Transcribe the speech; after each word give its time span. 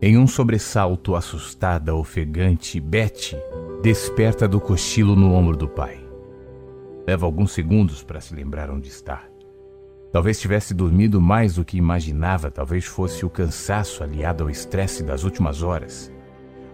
Em 0.00 0.16
um 0.16 0.28
sobressalto, 0.28 1.16
assustada, 1.16 1.92
ofegante, 1.92 2.78
Betty 2.78 3.36
desperta 3.82 4.46
do 4.46 4.60
cochilo 4.60 5.16
no 5.16 5.34
ombro 5.34 5.56
do 5.56 5.66
pai. 5.66 5.98
Leva 7.04 7.26
alguns 7.26 7.50
segundos 7.50 8.04
para 8.04 8.20
se 8.20 8.32
lembrar 8.32 8.70
onde 8.70 8.86
está. 8.86 9.24
Talvez 10.12 10.38
tivesse 10.38 10.72
dormido 10.72 11.20
mais 11.20 11.56
do 11.56 11.64
que 11.64 11.76
imaginava, 11.76 12.48
talvez 12.48 12.84
fosse 12.84 13.26
o 13.26 13.30
cansaço 13.30 14.04
aliado 14.04 14.44
ao 14.44 14.50
estresse 14.50 15.02
das 15.02 15.24
últimas 15.24 15.64
horas. 15.64 16.12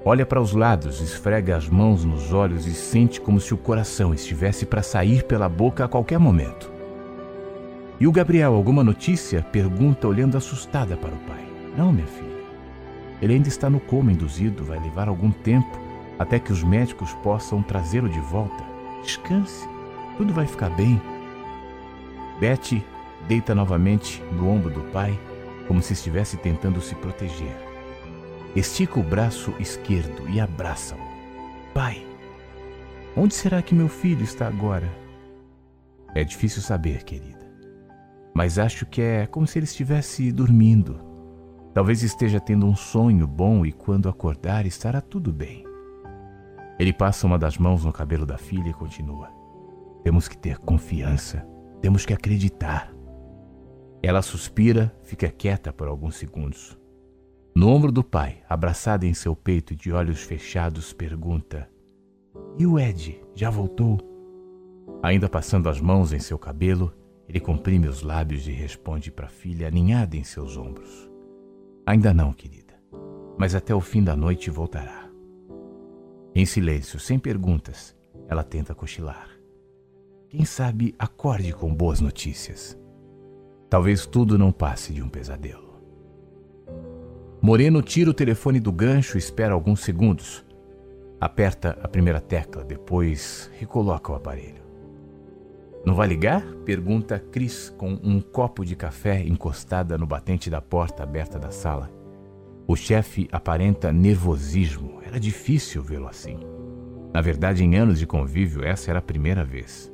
Olha 0.05 0.27
para 0.27 0.41
os 0.41 0.53
lados, 0.53 1.01
esfrega 1.01 1.57
as 1.57 1.67
mãos 1.67 2.05
nos 2.05 2.31
olhos 2.31 2.67
e 2.67 2.75
sente 2.75 3.23
como 3.23 3.41
se 3.41 3.55
o 3.55 3.59
coração 3.59 4.13
estivesse 4.13 4.67
para 4.67 4.83
sair 4.83 5.25
pela 5.25 5.49
boca 5.49 5.87
a 5.87 5.89
qualquer 5.89 6.19
momento. 6.19 6.71
E 7.99 8.07
o 8.07 8.13
Gabriel, 8.13 8.53
alguma 8.53 8.85
notícia? 8.85 9.43
Pergunta, 9.43 10.07
olhando 10.07 10.37
assustada 10.37 10.95
para 10.95 11.15
o 11.15 11.19
pai. 11.21 11.45
Não, 11.75 11.91
minha 11.91 12.07
filha. 12.07 12.34
Ele 13.21 13.35
ainda 13.35 13.49
está 13.49 13.71
no 13.71 13.81
coma 13.81 14.13
induzido, 14.13 14.65
vai 14.65 14.79
levar 14.79 15.09
algum 15.09 15.31
tempo 15.31 15.79
até 16.19 16.39
que 16.39 16.53
os 16.53 16.63
médicos 16.63 17.13
possam 17.15 17.63
trazê-lo 17.63 18.09
de 18.09 18.21
volta. 18.21 18.65
Descanse, 19.03 19.69
tudo 20.17 20.33
vai 20.33 20.47
ficar 20.47 20.71
bem. 20.71 21.01
Betty 22.39 22.85
deita 23.29 23.55
novamente 23.55 24.23
no 24.33 24.49
ombro 24.49 24.71
do 24.71 24.81
pai, 24.91 25.19
como 25.67 25.83
se 25.83 25.93
estivesse 25.93 26.37
tentando 26.37 26.81
se 26.81 26.95
proteger. 26.95 27.57
Estica 28.55 29.01
o 29.01 29.03
braço 29.03 29.55
esquerdo 29.59 30.29
e 30.29 30.39
abraça-o. 30.39 30.99
Pai, 31.73 32.07
onde 33.17 33.35
será 33.35 33.63
que 33.63 33.75
meu 33.75 33.89
filho 33.89 34.23
está 34.23 34.47
agora? 34.47 34.89
É 36.15 36.23
difícil 36.23 36.63
saber, 36.63 37.03
querida. 37.03 37.45
Mas 38.33 38.59
acho 38.59 38.87
que 38.87 39.01
é 39.01 39.27
como 39.27 39.47
se 39.47 39.59
ele 39.59 39.65
estivesse 39.65 40.31
dormindo 40.31 41.14
Talvez 41.75 42.05
esteja 42.05 42.39
tendo 42.39 42.67
um 42.67 42.77
sonho 42.77 43.27
bom 43.27 43.67
e 43.67 43.73
quando 43.73 44.09
acordar 44.09 44.65
estará 44.65 45.01
tudo 45.01 45.33
bem. 45.33 45.65
Ele 46.79 46.93
passa 46.93 47.27
uma 47.27 47.37
das 47.37 47.59
mãos 47.59 47.85
no 47.85 47.93
cabelo 47.93 48.25
da 48.25 48.39
filha 48.39 48.69
e 48.71 48.73
continua: 48.73 49.29
Temos 50.05 50.29
que 50.29 50.39
ter 50.39 50.57
confiança, 50.59 51.45
temos 51.83 52.07
que 52.07 52.13
acreditar. 52.13 52.95
Ela 54.01 54.23
suspira, 54.23 54.95
fica 55.03 55.29
quieta 55.29 55.73
por 55.73 55.89
alguns 55.89 56.15
segundos. 56.15 56.79
No 57.57 57.69
ombro 57.69 57.91
do 57.91 58.05
pai, 58.05 58.43
abraçada 58.49 59.05
em 59.05 59.15
seu 59.15 59.35
peito 59.35 59.73
e 59.73 59.77
de 59.77 59.93
olhos 59.93 60.23
fechados, 60.23 60.93
pergunta: 60.93 61.69
E 62.57 62.65
o 62.67 62.79
Ed, 62.79 63.21
já 63.35 63.51
voltou? 63.51 63.99
Ainda 65.03 65.29
passando 65.29 65.69
as 65.69 65.81
mãos 65.81 66.13
em 66.13 66.21
seu 66.21 66.39
cabelo, 66.39 66.93
ele 67.29 67.41
comprime 67.41 67.89
os 67.89 68.01
lábios 68.03 68.47
e 68.47 68.53
responde 68.53 69.11
para 69.11 69.27
a 69.27 69.31
filha 69.31 69.67
aninhada 69.67 70.17
em 70.17 70.23
seus 70.23 70.57
ombros. 70.57 71.14
Ainda 71.87 72.15
não, 72.15 72.33
querida, 72.33 72.75
mas 73.39 73.55
até 73.55 73.75
o 73.75 73.81
fim 73.81 74.03
da 74.03 74.17
noite 74.17 74.49
voltará. 74.49 75.11
Em 76.35 76.47
silêncio, 76.47 76.99
sem 76.99 77.19
perguntas, 77.19 77.95
ela 78.27 78.43
tenta 78.43 78.75
cochilar. 78.75 79.29
Quem 80.31 80.45
sabe 80.47 80.95
acorde 80.99 81.53
com 81.53 81.73
boas 81.73 82.01
notícias. 82.01 82.77
Talvez 83.69 84.07
tudo 84.07 84.39
não 84.39 84.51
passe 84.51 84.93
de 84.93 85.03
um 85.03 85.09
pesadelo. 85.09 85.75
Moreno 87.41 87.83
tira 87.83 88.11
o 88.11 88.15
telefone 88.15 88.59
do 88.59 88.73
gancho 88.73 89.17
e 89.17 89.19
espera 89.19 89.53
alguns 89.53 89.81
segundos. 89.81 90.43
Aperta 91.21 91.79
a 91.83 91.87
primeira 91.87 92.21
tecla, 92.21 92.65
depois 92.65 93.51
recoloca 93.59 94.11
o 94.11 94.15
aparelho. 94.15 94.64
Não 95.85 95.95
vai 95.95 96.09
ligar? 96.09 96.43
Pergunta 96.65 97.19
Chris 97.31 97.69
com 97.77 97.99
um 98.03 98.19
copo 98.21 98.65
de 98.65 98.75
café 98.75 99.23
encostada 99.23 99.99
no 99.99 100.07
batente 100.07 100.49
da 100.49 100.61
porta 100.61 101.03
aberta 101.03 101.39
da 101.39 101.51
sala. 101.51 101.91
O 102.67 102.75
chefe 102.75 103.29
aparenta 103.31 103.93
nervosismo. 103.93 105.01
Era 105.07 105.21
difícil 105.21 105.83
vê-lo 105.83 106.09
assim. 106.09 106.39
Na 107.13 107.21
verdade, 107.21 107.63
em 107.63 107.77
anos 107.77 107.99
de 107.99 108.07
convívio, 108.07 108.65
essa 108.65 108.91
era 108.91 108.99
a 108.99 109.03
primeira 109.03 109.45
vez. 109.45 109.93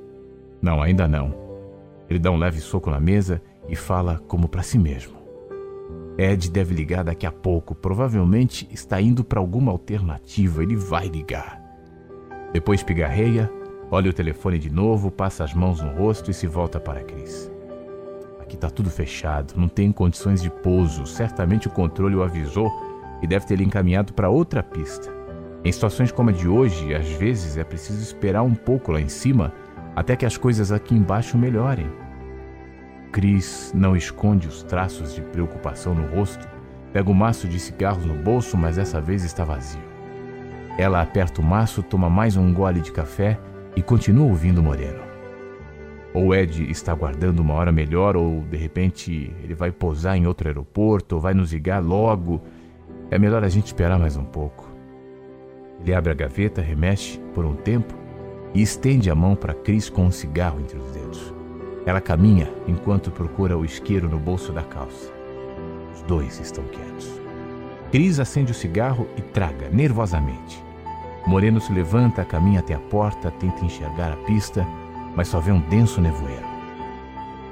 Não, 0.63 0.81
ainda 0.81 1.09
não. 1.09 1.35
Ele 2.09 2.21
dá 2.21 2.31
um 2.31 2.37
leve 2.37 2.61
soco 2.61 2.91
na 2.91 3.01
mesa 3.01 3.43
e 3.69 3.75
fala 3.75 4.23
como 4.29 4.49
para 4.49 4.63
si 4.63 4.79
mesmo. 4.79 5.19
Ed 6.17 6.51
deve 6.51 6.73
ligar 6.73 7.03
daqui 7.03 7.27
a 7.27 7.33
pouco. 7.33 7.75
Provavelmente 7.75 8.69
está 8.71 9.01
indo 9.01 9.25
para 9.25 9.41
alguma 9.41 9.73
alternativa. 9.73 10.63
Ele 10.63 10.77
vai 10.77 11.09
ligar. 11.09 11.61
Depois 12.53 12.83
pigarreia 12.83 13.51
Olha 13.93 14.09
o 14.09 14.13
telefone 14.13 14.57
de 14.57 14.71
novo, 14.71 15.11
passa 15.11 15.43
as 15.43 15.53
mãos 15.53 15.81
no 15.81 15.91
rosto 15.91 16.31
e 16.31 16.35
se 16.35 16.47
volta 16.47 16.79
para 16.79 17.03
Cris. 17.03 17.51
Aqui 18.41 18.55
está 18.55 18.71
tudo 18.71 18.89
fechado, 18.89 19.55
não 19.57 19.67
tem 19.67 19.91
condições 19.91 20.41
de 20.41 20.49
pouso. 20.49 21.05
Certamente 21.07 21.67
o 21.67 21.73
controle 21.73 22.15
o 22.15 22.23
avisou 22.23 22.71
e 23.21 23.27
deve 23.27 23.47
ter 23.47 23.57
lhe 23.57 23.65
encaminhado 23.65 24.13
para 24.13 24.31
outra 24.31 24.63
pista. 24.63 25.13
Em 25.65 25.73
situações 25.73 26.13
como 26.13 26.31
a 26.31 26.33
de 26.33 26.47
hoje, 26.47 26.95
às 26.95 27.09
vezes 27.11 27.57
é 27.57 27.65
preciso 27.65 28.01
esperar 28.01 28.45
um 28.45 28.55
pouco 28.55 28.93
lá 28.93 29.01
em 29.01 29.09
cima 29.09 29.53
até 29.97 30.15
que 30.15 30.25
as 30.25 30.37
coisas 30.37 30.71
aqui 30.71 30.95
embaixo 30.95 31.37
melhorem. 31.37 31.91
Cris 33.11 33.73
não 33.75 33.97
esconde 33.97 34.47
os 34.47 34.63
traços 34.63 35.17
de 35.17 35.21
preocupação 35.21 35.97
no 35.97 36.07
rosto, 36.15 36.49
pega 36.93 37.11
o 37.11 37.15
maço 37.15 37.49
de 37.49 37.59
cigarros 37.59 38.05
no 38.05 38.15
bolso, 38.15 38.57
mas 38.57 38.77
dessa 38.77 39.01
vez 39.01 39.25
está 39.25 39.43
vazio. 39.43 39.83
Ela 40.79 41.03
aperta 41.03 41.41
o 41.41 41.45
maço, 41.45 41.83
toma 41.83 42.09
mais 42.09 42.37
um 42.37 42.55
gole 42.55 42.81
de 42.81 42.93
café 42.93 43.37
e 43.77 43.83
continua 43.83 44.27
ouvindo 44.27 44.63
Moreno. 44.63 45.01
Ou 46.13 46.35
Ed 46.35 46.69
está 46.71 46.93
aguardando 46.93 47.41
uma 47.41 47.55
hora 47.55 47.71
melhor, 47.71 48.17
ou 48.17 48.41
de 48.43 48.57
repente 48.57 49.33
ele 49.43 49.55
vai 49.55 49.71
pousar 49.71 50.17
em 50.17 50.27
outro 50.27 50.49
aeroporto, 50.49 51.15
ou 51.15 51.21
vai 51.21 51.35
nos 51.35 51.53
ligar 51.53 51.83
logo. 51.83 52.41
É 53.11 53.19
melhor 53.19 53.45
a 53.45 53.49
gente 53.49 53.67
esperar 53.67 53.99
mais 53.99 54.17
um 54.17 54.25
pouco. 54.25 54.69
Ele 55.81 55.95
abre 55.95 56.11
a 56.11 56.15
gaveta, 56.15 56.61
remexe 56.61 57.19
por 57.35 57.45
um 57.45 57.55
tempo 57.55 57.95
e 58.53 58.61
estende 58.61 59.09
a 59.09 59.15
mão 59.15 59.37
para 59.37 59.55
Cris 59.55 59.89
com 59.89 60.05
um 60.05 60.11
cigarro 60.11 60.61
entre 60.61 60.79
os 60.79 60.91
dedos. 60.91 61.33
Ela 61.87 62.01
caminha 62.01 62.53
enquanto 62.67 63.11
procura 63.11 63.57
o 63.57 63.65
isqueiro 63.65 64.09
no 64.09 64.19
bolso 64.19 64.53
da 64.53 64.63
calça. 64.63 65.13
Os 65.95 66.03
dois 66.03 66.39
estão 66.41 66.65
quietos. 66.65 67.09
Cris 67.91 68.21
acende 68.21 68.53
o 68.53 68.55
cigarro 68.55 69.09
e 69.17 69.23
traga 69.23 69.69
nervosamente. 69.71 70.63
Moreno 71.27 71.61
se 71.61 71.73
levanta, 71.73 72.25
caminha 72.25 72.61
até 72.61 72.75
a 72.75 72.79
porta, 72.79 73.31
tenta 73.31 73.65
enxergar 73.65 74.13
a 74.13 74.17
pista, 74.17 74.67
mas 75.15 75.29
só 75.29 75.39
vê 75.39 75.53
um 75.53 75.61
denso 75.61 76.01
nevoeiro. 76.01 76.49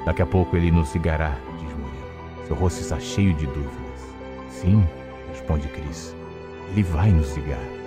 Daqui 0.04 0.22
a 0.22 0.26
pouco 0.26 0.56
ele 0.56 0.70
nos 0.70 0.94
ligará, 0.94 1.36
diz 1.58 1.70
Moreno. 1.70 2.46
Seu 2.46 2.56
rosto 2.56 2.80
está 2.80 2.98
cheio 2.98 3.34
de 3.34 3.46
dúvidas. 3.46 4.14
Sim, 4.48 4.86
responde 5.30 5.68
Cris. 5.68 6.16
Ele 6.70 6.82
vai 6.82 7.10
nos 7.10 7.36
ligar. 7.36 7.77